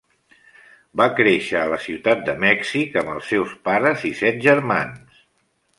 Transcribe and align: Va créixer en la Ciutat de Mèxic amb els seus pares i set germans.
Va 1.01 1.05
créixer 1.19 1.59
en 1.65 1.69
la 1.73 1.79
Ciutat 1.89 2.25
de 2.31 2.35
Mèxic 2.45 2.99
amb 3.03 3.15
els 3.19 3.31
seus 3.35 3.53
pares 3.69 4.11
i 4.13 4.17
set 4.25 4.43
germans. 4.49 5.27